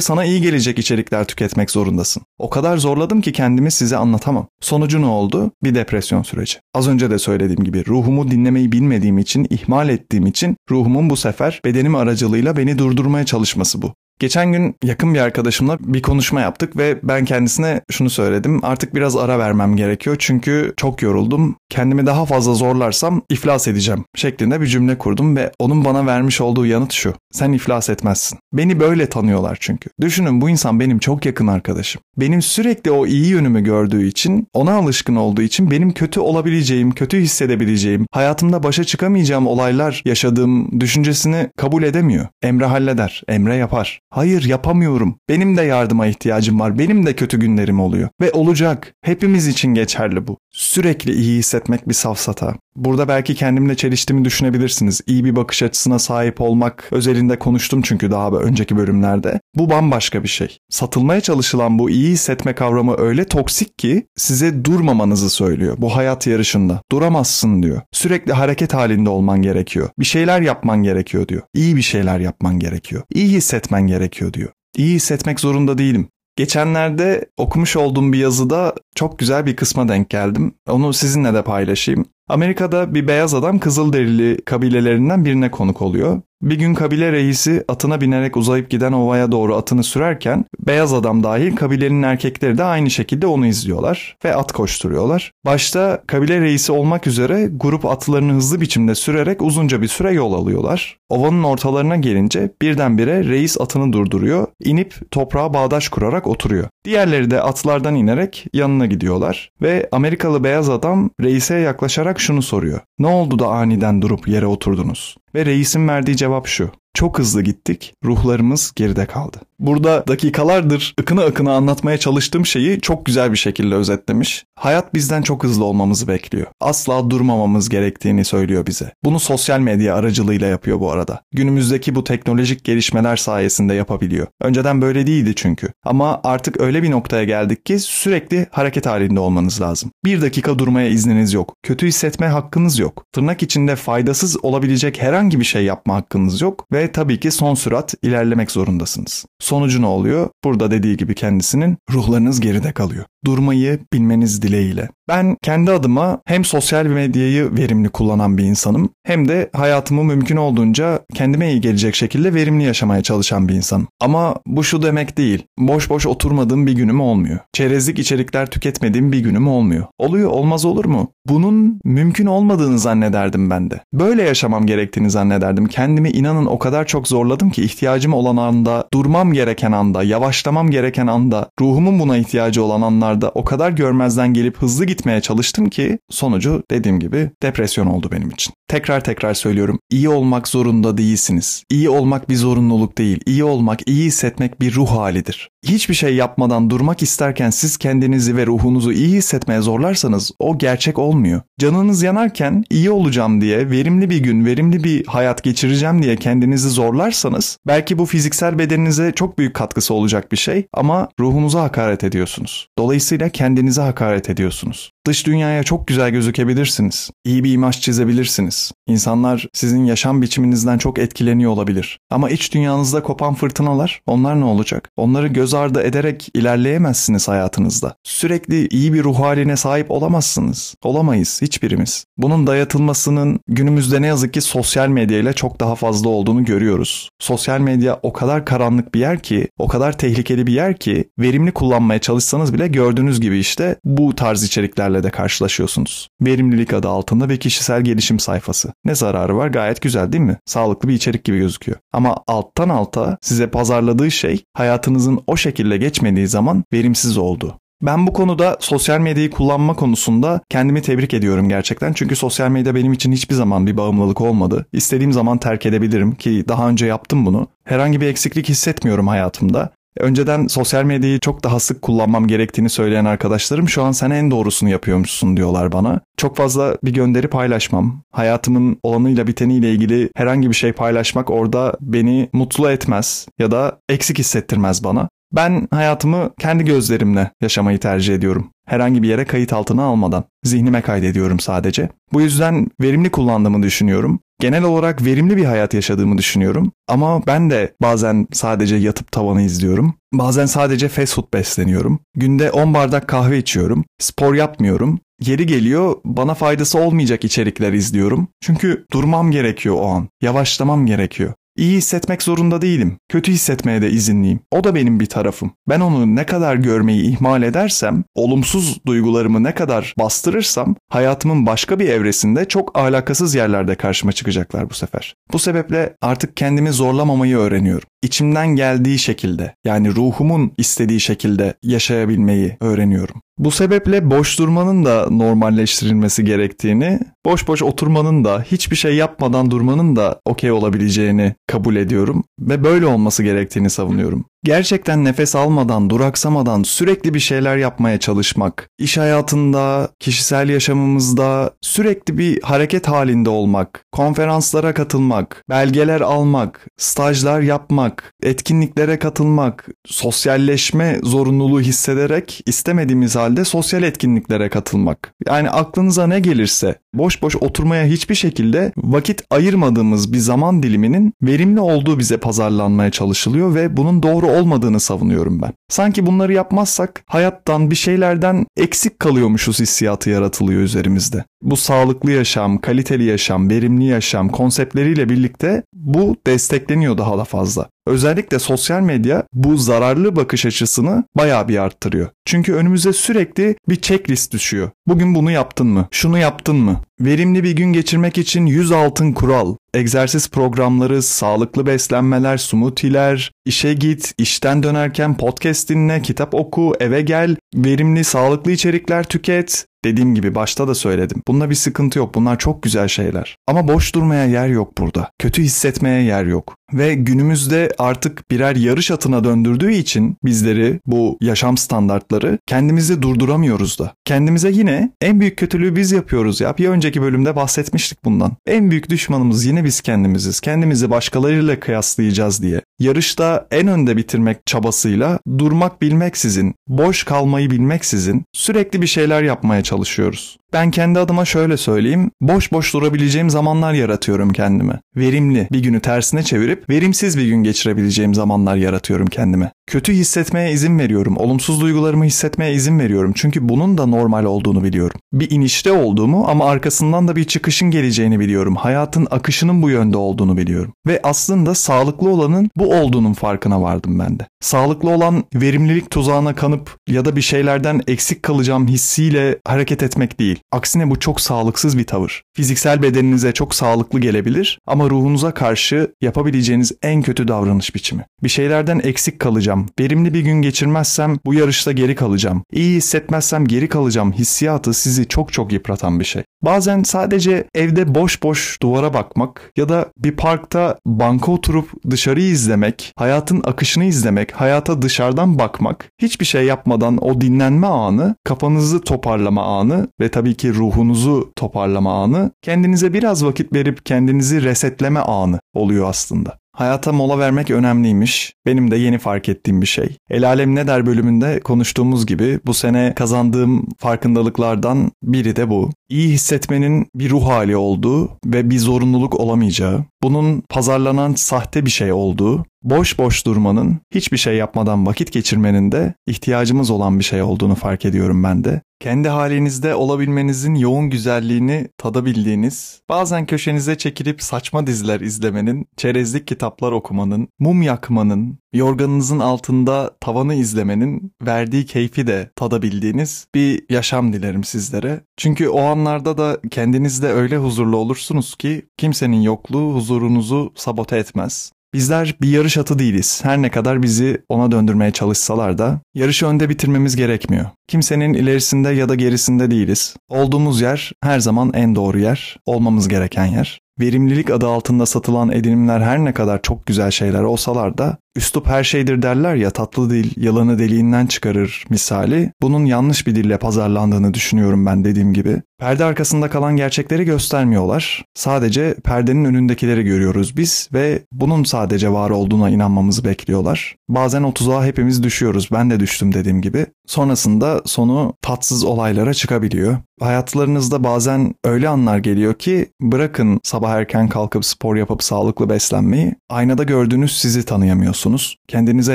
[0.00, 2.22] sana iyi gelecek içerikler tüketmek zorundasın.
[2.38, 4.46] O kadar zorladım ki kendimi size anlatamam.
[4.60, 5.50] Sonucu ne oldu?
[5.62, 6.58] Bir depresyon süreci.
[6.74, 11.60] Az önce de söylediğim gibi ruhumu dinlemeyi bilmediğim için, ihmal ettiğim için ruhumun bu sefer
[11.64, 13.94] bedenim aracılığıyla beni durdurmaya çalışması bu.
[14.20, 18.64] Geçen gün yakın bir arkadaşımla bir konuşma yaptık ve ben kendisine şunu söyledim.
[18.64, 21.56] Artık biraz ara vermem gerekiyor çünkü çok yoruldum.
[21.70, 26.66] Kendimi daha fazla zorlarsam iflas edeceğim şeklinde bir cümle kurdum ve onun bana vermiş olduğu
[26.66, 27.14] yanıt şu.
[27.32, 28.38] Sen iflas etmezsin.
[28.52, 29.90] Beni böyle tanıyorlar çünkü.
[30.00, 32.02] Düşünün bu insan benim çok yakın arkadaşım.
[32.16, 37.20] Benim sürekli o iyi yönümü gördüğü için, ona alışkın olduğu için benim kötü olabileceğim, kötü
[37.20, 42.26] hissedebileceğim, hayatımda başa çıkamayacağım olaylar yaşadığım düşüncesini kabul edemiyor.
[42.42, 44.00] Emre halleder, Emre yapar.
[44.10, 45.18] Hayır yapamıyorum.
[45.28, 46.78] Benim de yardıma ihtiyacım var.
[46.78, 48.08] Benim de kötü günlerim oluyor.
[48.20, 48.94] Ve olacak.
[49.02, 50.38] Hepimiz için geçerli bu.
[50.52, 52.54] Sürekli iyi hissetmek bir safsata.
[52.76, 55.00] Burada belki kendimle çeliştiğimi düşünebilirsiniz.
[55.06, 59.40] İyi bir bakış açısına sahip olmak özelinde konuştum çünkü daha önceki bölümlerde.
[59.54, 60.58] Bu bambaşka bir şey.
[60.70, 66.82] Satılmaya çalışılan bu iyi hissetme kavramı öyle toksik ki size durmamanızı söylüyor bu hayat yarışında.
[66.92, 67.80] Duramazsın diyor.
[67.92, 69.88] Sürekli hareket halinde olman gerekiyor.
[69.98, 71.42] Bir şeyler yapman gerekiyor diyor.
[71.54, 73.02] İyi bir şeyler yapman gerekiyor.
[73.14, 74.48] İyi hissetmen gerekiyor diyor.
[74.76, 76.08] İyi hissetmek zorunda değilim.
[76.40, 80.54] Geçenlerde okumuş olduğum bir yazıda çok güzel bir kısma denk geldim.
[80.68, 82.04] Onu sizinle de paylaşayım.
[82.30, 86.20] Amerika'da bir beyaz adam Kızılderili kabilelerinden birine konuk oluyor.
[86.42, 91.56] Bir gün kabile reisi atına binerek uzayıp giden ovaya doğru atını sürerken beyaz adam dahil
[91.56, 95.32] kabilenin erkekleri de aynı şekilde onu izliyorlar ve at koşturuyorlar.
[95.46, 100.96] Başta kabile reisi olmak üzere grup atlarını hızlı biçimde sürerek uzunca bir süre yol alıyorlar.
[101.08, 106.68] Ovanın ortalarına gelince birdenbire reis atını durduruyor, inip toprağa bağdaş kurarak oturuyor.
[106.84, 112.80] Diğerleri de atlardan inerek yanına gidiyorlar ve Amerikalı beyaz adam reise yaklaşarak şunu soruyor.
[112.98, 115.16] Ne oldu da aniden durup yere oturdunuz?
[115.34, 116.70] Ve reisin verdiği cevap şu.
[116.94, 119.40] Çok hızlı gittik, ruhlarımız geride kaldı.
[119.58, 124.44] Burada dakikalardır ıkına ıkına anlatmaya çalıştığım şeyi çok güzel bir şekilde özetlemiş.
[124.58, 126.46] Hayat bizden çok hızlı olmamızı bekliyor.
[126.60, 128.92] Asla durmamamız gerektiğini söylüyor bize.
[129.04, 131.22] Bunu sosyal medya aracılığıyla yapıyor bu arada.
[131.32, 134.26] Günümüzdeki bu teknolojik gelişmeler sayesinde yapabiliyor.
[134.40, 135.68] Önceden böyle değildi çünkü.
[135.84, 139.90] Ama artık öyle bir noktaya geldik ki sürekli hareket halinde olmanız lazım.
[140.04, 141.54] Bir dakika durmaya izniniz yok.
[141.62, 143.04] Kötü hissetme hakkınız yok.
[143.12, 147.94] Tırnak içinde faydasız olabilecek herhangi bir şey yapma hakkınız yok ve tabii ki son sürat
[148.02, 149.26] ilerlemek zorundasınız.
[149.40, 150.28] Sonucu ne oluyor?
[150.44, 153.04] Burada dediği gibi kendisinin ruhlarınız geride kalıyor.
[153.24, 154.88] Durmayı bilmeniz dileğiyle.
[155.08, 161.00] Ben kendi adıma hem sosyal medyayı verimli kullanan bir insanım hem de hayatımı mümkün olduğunca
[161.14, 163.88] kendime iyi gelecek şekilde verimli yaşamaya çalışan bir insanım.
[164.00, 165.42] Ama bu şu demek değil.
[165.58, 167.38] Boş boş oturmadığım bir günüm olmuyor.
[167.52, 169.86] Çerezlik içerikler tüketmediğim bir günüm olmuyor.
[169.98, 171.08] Oluyor olmaz olur mu?
[171.26, 173.80] Bunun mümkün olmadığını zannederdim ben de.
[173.92, 175.66] Böyle yaşamam gerektiğini zannederdim.
[175.66, 181.06] Kendimi inanın o kadar çok zorladım ki ihtiyacım olan anda, durmam gereken anda, yavaşlamam gereken
[181.06, 186.62] anda, ruhumun buna ihtiyacı olan anlarda o kadar görmezden gelip hızlı gitmeye çalıştım ki sonucu
[186.70, 188.54] dediğim gibi depresyon oldu benim için.
[188.70, 189.78] Tekrar tekrar söylüyorum.
[189.90, 191.64] İyi olmak zorunda değilsiniz.
[191.70, 193.20] İyi olmak bir zorunluluk değil.
[193.26, 195.50] İyi olmak, iyi hissetmek bir ruh halidir.
[195.66, 201.40] Hiçbir şey yapmadan durmak isterken siz kendinizi ve ruhunuzu iyi hissetmeye zorlarsanız o gerçek olmuyor.
[201.60, 207.58] Canınız yanarken iyi olacağım diye, verimli bir gün, verimli bir hayat geçireceğim diye kendinizi zorlarsanız
[207.66, 212.68] belki bu fiziksel bedeninize çok büyük katkısı olacak bir şey ama ruhunuza hakaret ediyorsunuz.
[212.78, 214.90] Dolayısıyla kendinize hakaret ediyorsunuz.
[215.06, 217.10] Dış dünyaya çok güzel gözükebilirsiniz.
[217.24, 218.59] İyi bir imaj çizebilirsiniz.
[218.86, 221.98] İnsanlar sizin yaşam biçiminizden çok etkileniyor olabilir.
[222.10, 224.90] Ama iç dünyanızda kopan fırtınalar, onlar ne olacak?
[224.96, 227.94] Onları göz ardı ederek ilerleyemezsiniz hayatınızda.
[228.04, 230.74] Sürekli iyi bir ruh haline sahip olamazsınız.
[230.82, 232.04] Olamayız hiçbirimiz.
[232.16, 237.10] Bunun dayatılmasının günümüzde ne yazık ki sosyal medya ile çok daha fazla olduğunu görüyoruz.
[237.18, 241.52] Sosyal medya o kadar karanlık bir yer ki, o kadar tehlikeli bir yer ki verimli
[241.52, 246.08] kullanmaya çalışsanız bile gördüğünüz gibi işte bu tarz içeriklerle de karşılaşıyorsunuz.
[246.20, 248.49] Verimlilik adı altında ve kişisel gelişim sayfası.
[248.84, 249.48] Ne zararı var?
[249.48, 250.36] Gayet güzel değil mi?
[250.46, 251.78] Sağlıklı bir içerik gibi gözüküyor.
[251.92, 257.56] Ama alttan alta size pazarladığı şey hayatınızın o şekilde geçmediği zaman verimsiz oldu.
[257.82, 261.92] Ben bu konuda sosyal medyayı kullanma konusunda kendimi tebrik ediyorum gerçekten.
[261.92, 264.66] Çünkü sosyal medya benim için hiçbir zaman bir bağımlılık olmadı.
[264.72, 267.46] İstediğim zaman terk edebilirim ki daha önce yaptım bunu.
[267.64, 269.70] Herhangi bir eksiklik hissetmiyorum hayatımda.
[269.96, 274.70] Önceden sosyal medyayı çok daha sık kullanmam gerektiğini söyleyen arkadaşlarım şu an sen en doğrusunu
[274.70, 276.00] yapıyormuşsun diyorlar bana.
[276.16, 278.02] Çok fazla bir gönderi paylaşmam.
[278.12, 284.18] Hayatımın olanıyla biteniyle ilgili herhangi bir şey paylaşmak orada beni mutlu etmez ya da eksik
[284.18, 285.08] hissettirmez bana.
[285.32, 288.50] Ben hayatımı kendi gözlerimle yaşamayı tercih ediyorum.
[288.66, 290.24] Herhangi bir yere kayıt altına almadan.
[290.44, 291.88] Zihnime kaydediyorum sadece.
[292.12, 294.20] Bu yüzden verimli kullandığımı düşünüyorum.
[294.40, 296.72] Genel olarak verimli bir hayat yaşadığımı düşünüyorum.
[296.88, 299.94] Ama ben de bazen sadece yatıp tavanı izliyorum.
[300.12, 302.00] Bazen sadece fast food besleniyorum.
[302.16, 303.84] Günde 10 bardak kahve içiyorum.
[303.98, 305.00] Spor yapmıyorum.
[305.20, 308.28] Yeri geliyor bana faydası olmayacak içerikler izliyorum.
[308.40, 310.08] Çünkü durmam gerekiyor o an.
[310.22, 311.32] Yavaşlamam gerekiyor.
[311.60, 312.96] İyi hissetmek zorunda değilim.
[313.08, 314.40] Kötü hissetmeye de izinliyim.
[314.50, 315.52] O da benim bir tarafım.
[315.68, 321.88] Ben onu ne kadar görmeyi ihmal edersem, olumsuz duygularımı ne kadar bastırırsam hayatımın başka bir
[321.88, 325.14] evresinde çok alakasız yerlerde karşıma çıkacaklar bu sefer.
[325.32, 327.88] Bu sebeple artık kendimi zorlamamayı öğreniyorum.
[328.02, 333.22] İçimden geldiği şekilde yani ruhumun istediği şekilde yaşayabilmeyi öğreniyorum.
[333.38, 339.96] Bu sebeple boş durmanın da normalleştirilmesi gerektiğini, boş boş oturmanın da hiçbir şey yapmadan durmanın
[339.96, 344.24] da okey olabileceğini kabul ediyorum ve böyle olması gerektiğini savunuyorum.
[344.44, 352.42] Gerçekten nefes almadan, duraksamadan sürekli bir şeyler yapmaya çalışmak, iş hayatında, kişisel yaşamımızda sürekli bir
[352.42, 363.16] hareket halinde olmak, konferanslara katılmak, belgeler almak, stajlar yapmak, etkinliklere katılmak, sosyalleşme zorunluluğu hissederek istemediğimiz
[363.16, 365.14] halde sosyal etkinliklere katılmak.
[365.26, 371.60] Yani aklınıza ne gelirse boş boş oturmaya hiçbir şekilde vakit ayırmadığımız bir zaman diliminin verimli
[371.60, 375.52] olduğu bize pazarlanmaya çalışılıyor ve bunun doğru olmadığını savunuyorum ben.
[375.68, 381.24] Sanki bunları yapmazsak hayattan bir şeylerden eksik kalıyormuşuz hissiyatı yaratılıyor üzerimizde.
[381.42, 387.68] Bu sağlıklı yaşam, kaliteli yaşam, verimli yaşam konseptleriyle birlikte bu destekleniyor daha da fazla.
[387.90, 392.08] Özellikle sosyal medya bu zararlı bakış açısını bayağı bir arttırıyor.
[392.24, 394.70] Çünkü önümüze sürekli bir checklist düşüyor.
[394.86, 395.88] Bugün bunu yaptın mı?
[395.90, 396.80] Şunu yaptın mı?
[397.00, 404.14] Verimli bir gün geçirmek için 100 altın kural, egzersiz programları, sağlıklı beslenmeler, smoothie'ler, işe git,
[404.18, 410.68] işten dönerken podcast dinle, kitap oku, eve gel, verimli sağlıklı içerikler tüket, Dediğim gibi başta
[410.68, 411.22] da söyledim.
[411.28, 412.14] Bunda bir sıkıntı yok.
[412.14, 413.36] Bunlar çok güzel şeyler.
[413.46, 415.10] Ama boş durmaya yer yok burada.
[415.18, 416.54] Kötü hissetmeye yer yok.
[416.72, 423.94] Ve günümüzde artık birer yarış atına döndürdüğü için bizleri bu yaşam standartları kendimizi durduramıyoruz da.
[424.04, 426.58] Kendimize yine en büyük kötülüğü biz yapıyoruz ya.
[426.58, 428.32] Bir önceki bölümde bahsetmiştik bundan.
[428.46, 430.40] En büyük düşmanımız yine biz kendimiziz.
[430.40, 432.60] Kendimizi başkalarıyla kıyaslayacağız diye.
[432.78, 440.36] Yarışta en önde bitirmek çabasıyla durmak bilmeksizin, boş kalmayı bilmeksizin sürekli bir şeyler yapmaya çalışıyoruz.
[440.52, 442.10] Ben kendi adıma şöyle söyleyeyim.
[442.20, 444.80] Boş boş durabileceğim zamanlar yaratıyorum kendime.
[444.96, 449.52] Verimli bir günü tersine çevirip verimsiz bir gün geçirebileceğim zamanlar yaratıyorum kendime.
[449.66, 451.16] Kötü hissetmeye izin veriyorum.
[451.16, 453.12] Olumsuz duygularımı hissetmeye izin veriyorum.
[453.14, 455.00] Çünkü bunun da normal olduğunu biliyorum.
[455.12, 456.44] Bir inişte olduğumu ama
[456.80, 458.56] arkasından da bir çıkışın geleceğini biliyorum.
[458.56, 460.72] Hayatın akışının bu yönde olduğunu biliyorum.
[460.86, 464.26] Ve aslında sağlıklı olanın bu olduğunun farkına vardım ben de.
[464.40, 470.38] Sağlıklı olan verimlilik tuzağına kanıp ya da bir şeylerden eksik kalacağım hissiyle hareket etmek değil.
[470.52, 472.22] Aksine bu çok sağlıksız bir tavır.
[472.36, 478.04] Fiziksel bedeninize çok sağlıklı gelebilir ama ruhunuza karşı yapabileceğiniz en kötü davranış biçimi.
[478.22, 479.66] Bir şeylerden eksik kalacağım.
[479.80, 482.42] Verimli bir gün geçirmezsem bu yarışta geri kalacağım.
[482.52, 486.22] İyi hissetmezsem geri kalacağım hissiyatı sizi çok çok yıpratan bir şey.
[486.42, 492.28] Bazen Bazen sadece evde boş boş duvara bakmak ya da bir parkta banka oturup dışarıyı
[492.28, 499.60] izlemek, hayatın akışını izlemek, hayata dışarıdan bakmak, hiçbir şey yapmadan o dinlenme anı, kafanızı toparlama
[499.60, 505.88] anı ve tabii ki ruhunuzu toparlama anı, kendinize biraz vakit verip kendinizi resetleme anı oluyor
[505.88, 506.40] aslında.
[506.52, 508.34] Hayata mola vermek önemliymiş.
[508.46, 509.96] Benim de yeni fark ettiğim bir şey.
[510.10, 515.70] El Alem Ne Der bölümünde konuştuğumuz gibi bu sene kazandığım farkındalıklardan biri de bu.
[515.90, 521.92] İyi hissetmenin bir ruh hali olduğu ve bir zorunluluk olamayacağı, bunun pazarlanan sahte bir şey
[521.92, 527.54] olduğu, boş boş durmanın, hiçbir şey yapmadan vakit geçirmenin de ihtiyacımız olan bir şey olduğunu
[527.54, 528.62] fark ediyorum ben de.
[528.80, 537.28] Kendi halinizde olabilmenizin yoğun güzelliğini tadabildiğiniz, bazen köşenize çekilip saçma diziler izlemenin, çerezlik kitaplar okumanın,
[537.38, 545.00] mum yakmanın, yorganınızın altında tavanı izlemenin verdiği keyfi de tadabildiğiniz bir yaşam dilerim sizlere.
[545.16, 551.52] Çünkü o anlarda da kendinizde öyle huzurlu olursunuz ki kimsenin yokluğu huzurunuzu sabote etmez.
[551.74, 553.20] Bizler bir yarış atı değiliz.
[553.24, 557.46] Her ne kadar bizi ona döndürmeye çalışsalar da yarışı önde bitirmemiz gerekmiyor.
[557.68, 559.96] Kimsenin ilerisinde ya da gerisinde değiliz.
[560.08, 563.60] Olduğumuz yer her zaman en doğru yer, olmamız gereken yer.
[563.80, 568.64] Verimlilik adı altında satılan edinimler her ne kadar çok güzel şeyler olsalar da üslup her
[568.64, 572.32] şeydir derler ya tatlı dil yalanı deliğinden çıkarır misali.
[572.42, 575.42] Bunun yanlış bir dille pazarlandığını düşünüyorum ben dediğim gibi.
[575.58, 578.04] Perde arkasında kalan gerçekleri göstermiyorlar.
[578.14, 583.76] Sadece perdenin önündekileri görüyoruz biz ve bunun sadece var olduğuna inanmamızı bekliyorlar.
[583.88, 585.48] Bazen o tuzağa hepimiz düşüyoruz.
[585.52, 586.66] Ben de düştüm dediğim gibi.
[586.86, 589.76] Sonrasında sonu tatsız olaylara çıkabiliyor.
[590.00, 596.62] Hayatlarınızda bazen öyle anlar geliyor ki bırakın sabah erken kalkıp spor yapıp sağlıklı beslenmeyi, aynada
[596.62, 597.99] gördüğünüz sizi tanıyamıyorsunuz.
[598.48, 598.94] Kendinize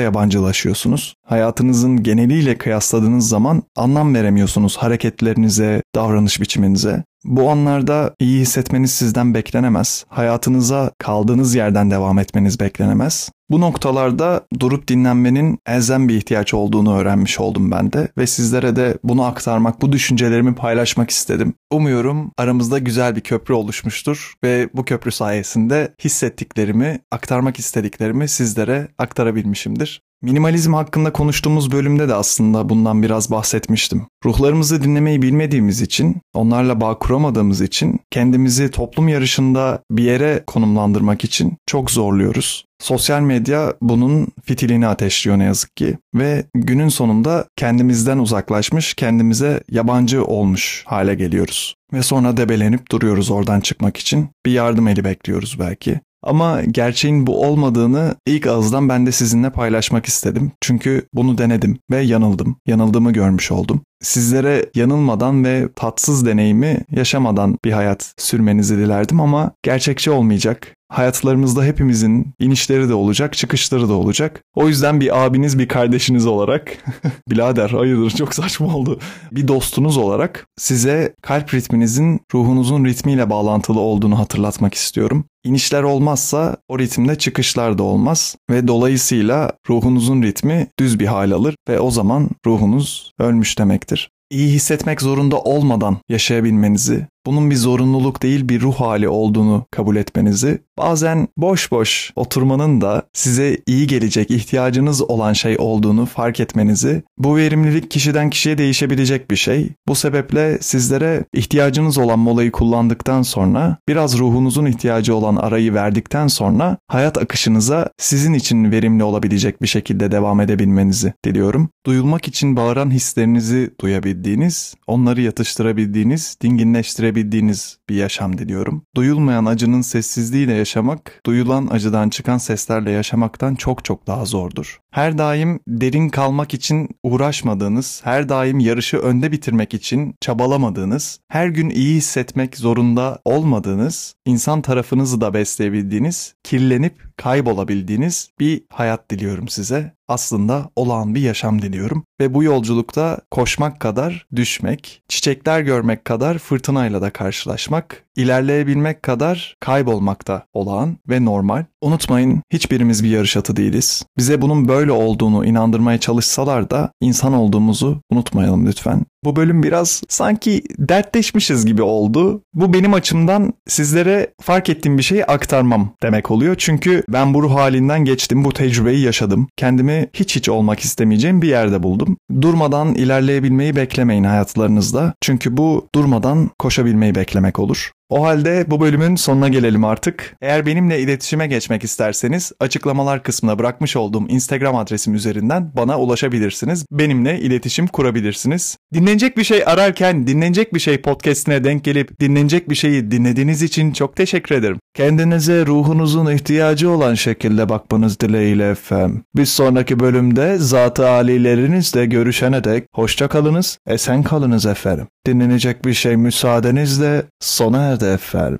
[0.00, 1.14] yabancılaşıyorsunuz.
[1.26, 7.04] Hayatınızın geneliyle kıyasladığınız zaman anlam veremiyorsunuz hareketlerinize, davranış biçiminize.
[7.24, 10.04] Bu anlarda iyi hissetmeniz sizden beklenemez.
[10.08, 13.30] Hayatınıza kaldığınız yerden devam etmeniz beklenemez.
[13.50, 18.98] Bu noktalarda durup dinlenmenin elzem bir ihtiyaç olduğunu öğrenmiş oldum ben de ve sizlere de
[19.04, 21.54] bunu aktarmak, bu düşüncelerimi paylaşmak istedim.
[21.72, 30.00] Umuyorum aramızda güzel bir köprü oluşmuştur ve bu köprü sayesinde hissettiklerimi, aktarmak istediklerimi sizlere aktarabilmişimdir.
[30.22, 34.06] Minimalizm hakkında konuştuğumuz bölümde de aslında bundan biraz bahsetmiştim.
[34.24, 41.56] Ruhlarımızı dinlemeyi bilmediğimiz için, onlarla bağ kuramadığımız için kendimizi toplum yarışında bir yere konumlandırmak için
[41.66, 42.65] çok zorluyoruz.
[42.82, 50.24] Sosyal medya bunun fitilini ateşliyor ne yazık ki ve günün sonunda kendimizden uzaklaşmış, kendimize yabancı
[50.24, 51.74] olmuş hale geliyoruz.
[51.92, 54.28] Ve sonra debelenip duruyoruz oradan çıkmak için.
[54.46, 56.00] Bir yardım eli bekliyoruz belki.
[56.22, 60.52] Ama gerçeğin bu olmadığını ilk ağızdan ben de sizinle paylaşmak istedim.
[60.60, 62.56] Çünkü bunu denedim ve yanıldım.
[62.66, 63.80] Yanıldığımı görmüş oldum.
[64.02, 70.75] Sizlere yanılmadan ve tatsız deneyimi yaşamadan bir hayat sürmenizi dilerdim ama gerçekçi olmayacak.
[70.88, 74.42] Hayatlarımızda hepimizin inişleri de olacak, çıkışları da olacak.
[74.54, 76.84] O yüzden bir abiniz, bir kardeşiniz olarak,
[77.30, 79.00] birader hayırdır çok saçma oldu.
[79.32, 85.24] Bir dostunuz olarak size kalp ritminizin ruhunuzun ritmiyle bağlantılı olduğunu hatırlatmak istiyorum.
[85.44, 91.54] İnişler olmazsa o ritimde çıkışlar da olmaz ve dolayısıyla ruhunuzun ritmi düz bir hal alır
[91.68, 94.10] ve o zaman ruhunuz ölmüş demektir.
[94.30, 100.58] İyi hissetmek zorunda olmadan yaşayabilmenizi, bunun bir zorunluluk değil bir ruh hali olduğunu kabul etmenizi,
[100.78, 107.36] bazen boş boş oturmanın da size iyi gelecek ihtiyacınız olan şey olduğunu fark etmenizi, bu
[107.36, 109.70] verimlilik kişiden kişiye değişebilecek bir şey.
[109.88, 116.78] Bu sebeple sizlere ihtiyacınız olan molayı kullandıktan sonra, biraz ruhunuzun ihtiyacı olan arayı verdikten sonra
[116.88, 121.68] hayat akışınıza sizin için verimli olabilecek bir şekilde devam edebilmenizi diliyorum.
[121.86, 128.82] Duyulmak için bağıran hislerinizi duyabildiğiniz, onları yatıştırabildiğiniz, dinginleştirebildiğiniz yaşayabildiğiniz bir yaşam diliyorum.
[128.96, 134.80] Duyulmayan acının sessizliğiyle yaşamak, duyulan acıdan çıkan seslerle yaşamaktan çok çok daha zordur.
[134.90, 141.70] Her daim derin kalmak için uğraşmadığınız, her daim yarışı önde bitirmek için çabalamadığınız, her gün
[141.70, 149.95] iyi hissetmek zorunda olmadığınız, insan tarafınızı da besleyebildiğiniz, kirlenip kaybolabildiğiniz bir hayat diliyorum size.
[150.08, 157.02] Aslında olağan bir yaşam diliyorum ve bu yolculukta koşmak kadar düşmek, çiçekler görmek kadar fırtınayla
[157.02, 161.64] da karşılaşmak, ilerleyebilmek kadar kaybolmak da olağan ve normal.
[161.86, 164.04] Unutmayın hiçbirimiz bir yarış atı değiliz.
[164.18, 169.06] Bize bunun böyle olduğunu inandırmaya çalışsalar da insan olduğumuzu unutmayalım lütfen.
[169.24, 172.42] Bu bölüm biraz sanki dertleşmişiz gibi oldu.
[172.54, 176.54] Bu benim açımdan sizlere fark ettiğim bir şeyi aktarmam demek oluyor.
[176.58, 179.46] Çünkü ben bu ruh halinden geçtim, bu tecrübeyi yaşadım.
[179.56, 182.16] Kendimi hiç hiç olmak istemeyeceğim bir yerde buldum.
[182.40, 185.14] Durmadan ilerleyebilmeyi beklemeyin hayatlarınızda.
[185.22, 187.90] Çünkü bu durmadan koşabilmeyi beklemek olur.
[188.08, 190.36] O halde bu bölümün sonuna gelelim artık.
[190.40, 196.86] Eğer benimle iletişime geçmek isterseniz açıklamalar kısmına bırakmış olduğum Instagram adresim üzerinden bana ulaşabilirsiniz.
[196.90, 198.75] Benimle iletişim kurabilirsiniz.
[198.94, 203.92] Dinlenecek bir şey ararken dinlenecek bir şey podcastine denk gelip dinlenecek bir şeyi dinlediğiniz için
[203.92, 204.78] çok teşekkür ederim.
[204.94, 209.22] Kendinize ruhunuzun ihtiyacı olan şekilde bakmanız dileğiyle efendim.
[209.36, 215.06] Bir sonraki bölümde zatı alilerinizle görüşene dek hoşça kalınız, esen kalınız efendim.
[215.26, 218.58] Dinlenecek bir şey müsaadenizle sona erdi efendim.